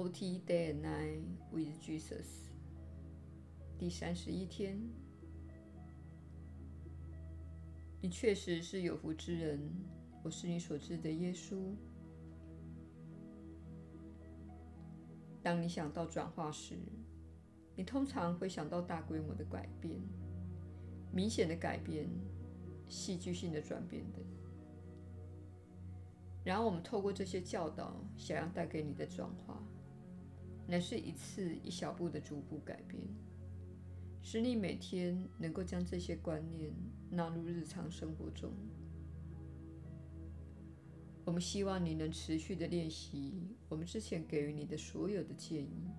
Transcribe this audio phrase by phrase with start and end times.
[0.00, 1.20] Forty Day and Night
[1.52, 2.24] with Jesus，
[3.78, 4.80] 第三十一天。
[8.00, 9.60] 你确实是有福之人，
[10.22, 11.74] 我是你所知的耶稣。
[15.42, 16.78] 当你想到转化时，
[17.76, 20.00] 你通常会想到大规模的改变、
[21.12, 22.08] 明显的改变、
[22.88, 24.24] 戏剧性的转变等。
[26.42, 29.62] 然后，我们透过这些教导，想要带给你的转化，
[30.70, 33.02] 乃是一次一小步的逐步改变，
[34.22, 36.72] 使你每天能够将这些观念
[37.10, 38.52] 纳入日常生活中。
[41.24, 43.34] 我们希望你能持续地练习
[43.68, 45.90] 我们之前给予你的所有的建议，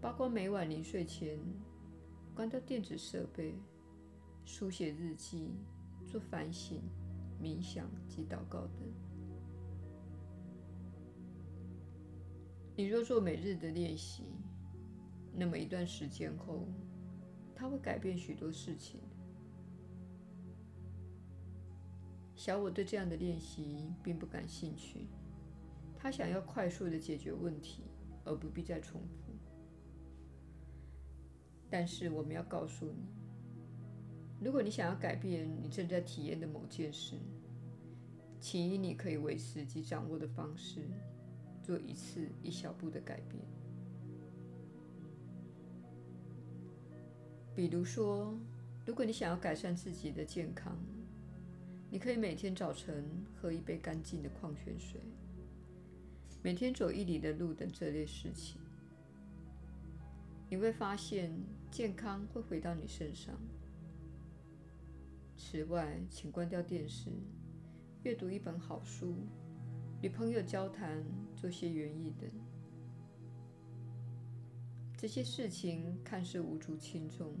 [0.00, 1.38] 包括每晚临睡前
[2.34, 3.54] 关掉电子设备、
[4.44, 5.52] 书写日记、
[6.04, 6.82] 做反省。
[7.40, 9.11] 冥想及祷告等。
[12.74, 14.24] 你若做每日的练习，
[15.34, 16.66] 那么一段时间后，
[17.54, 19.00] 它会改变许多事情。
[22.34, 25.06] 小我对这样的练习并不感兴趣，
[25.96, 27.84] 他想要快速的解决问题，
[28.24, 29.32] 而不必再重复。
[31.70, 33.06] 但是我们要告诉你。
[34.40, 37.16] 如果你想要改变你正在体验的某件事，
[38.40, 40.80] 请以你可以维持及掌握的方式，
[41.62, 43.42] 做一次一小步的改变。
[47.54, 48.34] 比如说，
[48.86, 50.76] 如果你想要改善自己的健康，
[51.90, 53.04] 你可以每天早晨
[53.36, 55.00] 喝一杯干净的矿泉水，
[56.42, 58.60] 每天走一里的路等这类事情。
[60.48, 61.30] 你会发现
[61.70, 63.34] 健康会回到你身上。
[65.36, 67.10] 此外，请关掉电视，
[68.02, 69.14] 阅读一本好书，
[70.02, 71.00] 与朋友交谈，
[71.36, 72.28] 做些园艺等。
[74.96, 77.32] 这些事情看似无足轻重，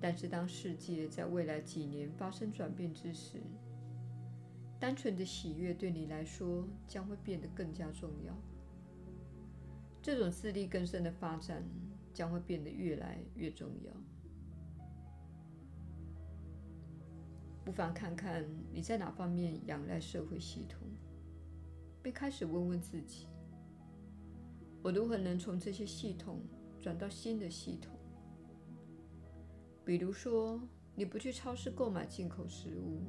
[0.00, 3.42] 但是当世界在未来几年发生转变之时，
[4.78, 8.32] 单纯的喜悦对你来说将会变得更加重要。
[10.00, 11.64] 这种自力更生的发展
[12.14, 13.92] 将会变得越来越重要。
[17.64, 20.80] 不妨看看你在哪方面仰赖社会系统，
[22.06, 23.26] 便开始问问自己：
[24.80, 26.40] 我如何能从这些系统
[26.80, 27.98] 转到新的系统？
[29.84, 30.60] 比如说，
[30.94, 33.00] 你不去超市购买进口食物，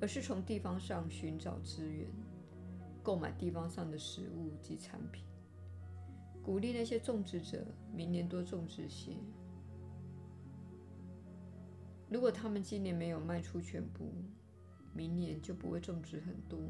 [0.00, 2.08] 而是从地方上寻找资源，
[3.02, 5.24] 购买地方上的食物及产品，
[6.40, 9.16] 鼓励那些种植者明年多种植些。
[12.08, 14.12] 如果他们今年没有卖出全部，
[14.94, 16.60] 明年就不会种植很多。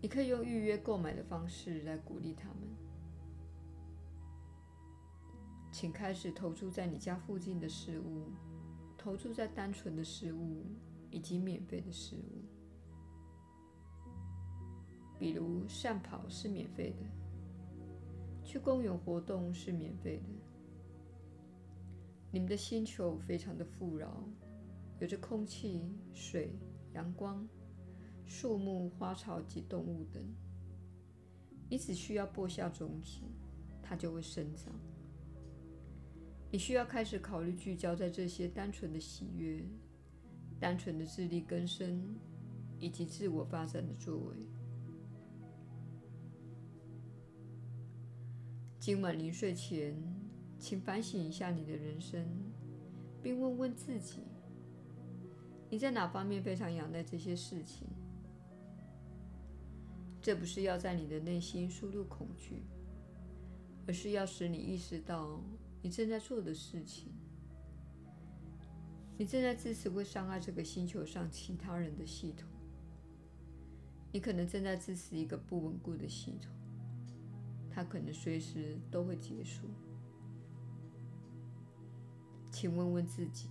[0.00, 2.68] 你可以用预约购买的方式来鼓励他们。
[5.70, 8.30] 请开始投注在你家附近的事物，
[8.96, 10.64] 投注在单纯的事物
[11.10, 12.44] 以及免费的事物。
[15.18, 20.28] 比如善跑是免费的，去公园活动是免费的。
[22.30, 24.22] 你们的星球非常的富饶，
[25.00, 25.82] 有着空气、
[26.12, 26.56] 水、
[26.92, 27.48] 阳光、
[28.28, 30.22] 树木、花草及动物等。
[31.68, 33.22] 你只需要播下种子，
[33.82, 34.72] 它就会生长。
[36.52, 39.64] 你需要开始考虑聚焦在这些单纯的喜悦、
[40.60, 42.14] 单纯的自力更生
[42.78, 44.36] 以及自我发展的作为。
[48.78, 49.96] 今晚临睡前。
[50.60, 52.26] 请反省一下你的人生，
[53.22, 54.22] 并问问自己：
[55.70, 57.86] 你在哪方面非常仰赖这些事情？
[60.28, 62.62] 这不是要在你的内心输入恐惧，
[63.86, 65.40] 而是要使你意识到
[65.80, 67.10] 你正在做的事情。
[69.16, 72.46] 你正在支持会伤害这个星球上其他人的系统。
[74.12, 76.52] 你可能正在支持一个不稳固的系统，
[77.70, 79.62] 它可能随时都会结束。
[82.50, 83.48] 请问问自己，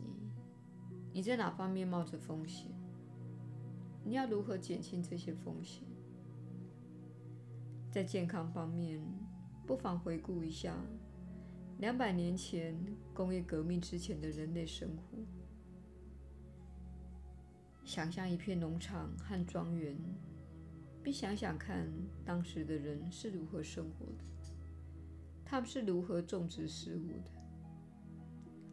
[1.12, 2.68] 你在哪方面冒着风险？
[4.04, 5.82] 你要如何减轻这些风险？
[7.98, 9.02] 在健康方面，
[9.66, 10.78] 不妨回顾一下
[11.80, 12.78] 两百年前
[13.12, 15.18] 工业革命之前的人类生活。
[17.84, 19.98] 想象一片农场和庄园，
[21.02, 21.92] 并想想看
[22.24, 24.24] 当时的人是如何生活的，
[25.44, 27.32] 他们是如何种植食物的。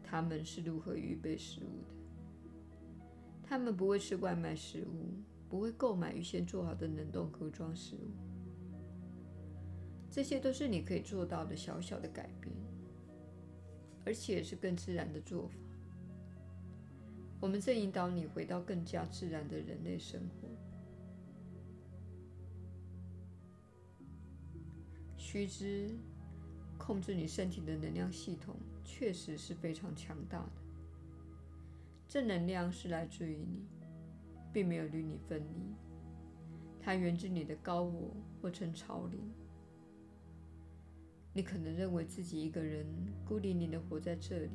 [0.02, 1.94] 他们是如何预备食物的？
[3.42, 5.14] 他们不会吃外卖食物，
[5.48, 8.33] 不会购买预先做好的冷冻盒装食物。
[10.14, 12.54] 这些都是你可以做到的小小的改变，
[14.06, 15.56] 而且是更自然的做法。
[17.40, 20.48] 我们正引导你回到更加自然的人类生活。
[25.16, 25.90] 须知，
[26.78, 30.62] 控制你身体的能量系统确实是非常强大的。
[32.06, 33.66] 正能量是来自于你，
[34.52, 35.74] 并没有与你分离。
[36.80, 39.20] 它源自你的高我，或称超灵。
[41.36, 42.86] 你可能认为自己一个人
[43.24, 44.50] 孤零零的活在这里，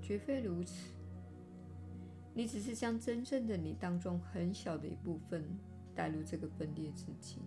[0.00, 0.92] 绝非如此。
[2.32, 5.44] 你只是将真正的你当中很小的一部分
[5.92, 7.42] 带入这个分裂之境。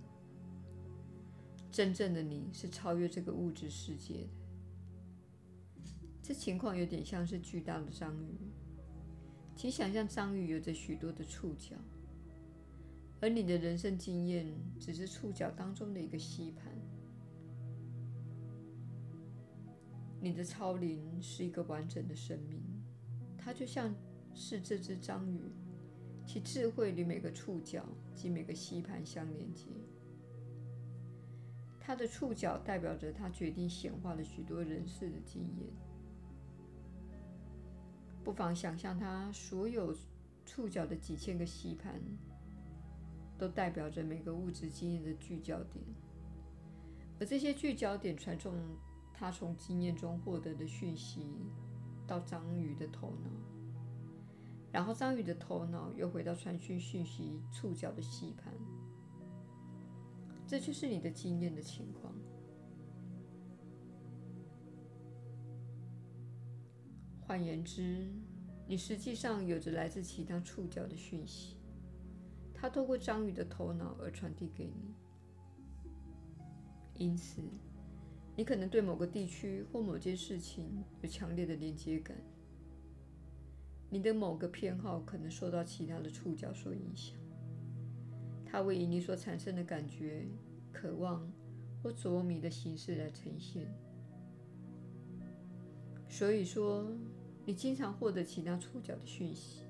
[1.72, 4.30] 真正的你是超越这个物质世界的。
[6.22, 8.36] 这情况有点像是巨大的章鱼，
[9.56, 11.76] 请想象章鱼有着许多的触角，
[13.22, 14.46] 而你的人生经验
[14.78, 16.66] 只是触角当中的一个吸盘。
[20.22, 22.62] 你的超灵是一个完整的生命，
[23.38, 23.96] 它就像
[24.34, 25.40] 是这只章鱼，
[26.26, 29.68] 其智慧与每个触角及每个吸盘相连接。
[31.80, 35.70] 它的触角代表着它决定显化了许多人世的经验。
[38.22, 39.96] 不妨想象它所有
[40.46, 42.00] 触角的几千个吸盘，
[43.38, 45.84] 都代表着每个物质经验的聚焦点，
[47.22, 48.54] 而这些聚焦点传送。
[49.20, 51.28] 他从经验中获得的讯息
[52.08, 53.30] 到章鱼的头脑，
[54.72, 58.54] 然后章鱼的头脑又回到传讯讯息触角的吸盘，
[60.48, 62.16] 这就是你的经验的情况。
[67.20, 68.10] 换言之，
[68.68, 71.58] 你实际上有着来自其他触角的讯息，
[72.54, 74.96] 它透过章鱼的头脑而传递给你，
[76.94, 77.42] 因此。
[78.40, 82.16] 你可能对某个地区或某件事情有强烈的连接感。
[83.90, 87.18] 你的某个偏好可能受到其他的触角所影响，
[88.46, 90.26] 它会以你所产生的感觉、
[90.72, 91.30] 渴望
[91.84, 93.68] 或着迷的形式来呈现。
[96.08, 96.90] 所以说，
[97.46, 99.64] 你经常获得其他触角的讯息，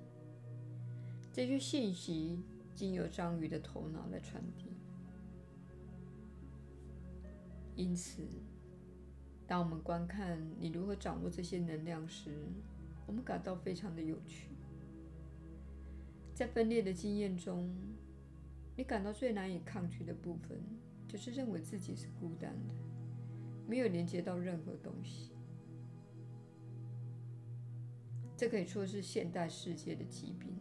[1.33, 2.37] 这些信息
[2.75, 4.67] 经由章鱼的头脑来传递。
[7.75, 8.21] 因此。
[9.49, 12.37] 当我们观看你如何掌握这些能量时，
[13.07, 14.49] 我们感到非常的有趣。
[16.35, 17.67] 在分裂的经验中，
[18.77, 20.61] 你感到最难以抗拒的部分，
[21.07, 22.75] 就是认为自己是孤单的，
[23.67, 25.31] 没有连接到任何东西。
[28.37, 30.55] 这可以说是现代世界的疾病。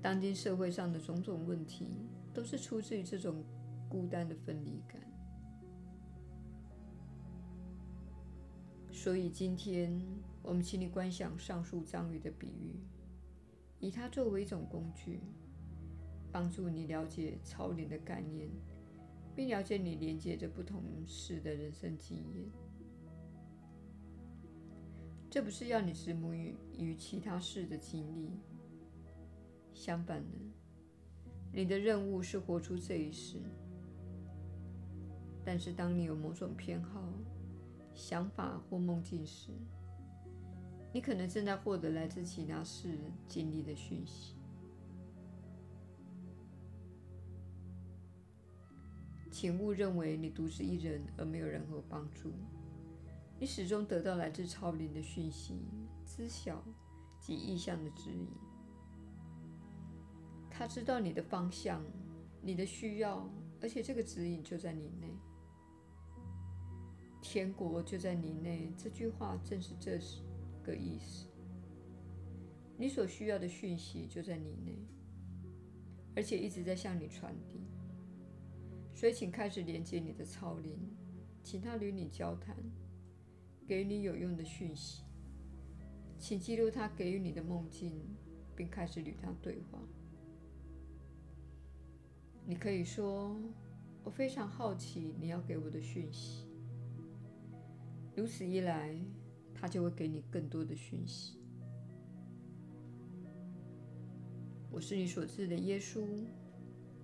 [0.00, 3.44] 当今社会上的种种问题，都是出自于这种
[3.86, 4.98] 孤单的分离感。
[9.02, 9.98] 所以今天，
[10.42, 12.76] 我们请你观想上述章鱼的比喻，
[13.78, 15.20] 以它作为一种工具，
[16.30, 18.46] 帮助你了解超灵的概念，
[19.34, 22.44] 并了解你连接着不同事的人生经验。
[25.30, 28.38] 这不是要你执迷于其他事的经历，
[29.72, 30.36] 相反的，
[31.54, 33.38] 你的任务是活出这一世。
[35.42, 37.02] 但是，当你有某种偏好，
[37.94, 39.50] 想法或梦境时，
[40.92, 44.36] 你可能正在获得来自其他世人经历的讯息。
[49.30, 52.32] 请勿认为你独自一人而没有任何帮助。
[53.38, 55.64] 你始终得到来自超灵的讯息、
[56.04, 56.62] 知晓
[57.18, 58.28] 及意向的指引。
[60.50, 61.82] 他知道你的方向、
[62.42, 63.26] 你的需要，
[63.62, 65.14] 而且这个指引就在你内。
[67.20, 70.22] 天国就在你内，这句话正是这是
[70.62, 71.26] 个意思。
[72.76, 74.78] 你所需要的讯息就在你内，
[76.16, 77.60] 而且一直在向你传递。
[78.94, 80.78] 所以，请开始连接你的超灵，
[81.42, 82.56] 请他与你交谈，
[83.66, 85.02] 给予你有用的讯息。
[86.18, 88.02] 请记录他给予你的梦境，
[88.54, 89.80] 并开始与他对话。
[92.44, 93.40] 你可以说
[94.04, 96.46] ：“我非常好奇你要给我的讯息。”
[98.16, 98.94] 如此一来，
[99.54, 101.38] 他就会给你更多的讯息。
[104.70, 106.04] 我是你所知的耶稣，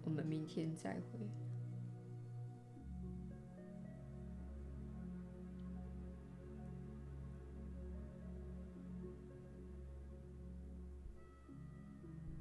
[0.05, 1.46] 我们明天再会。